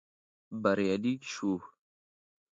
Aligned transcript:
بريالي 0.61 1.13
شوو. 1.31 1.55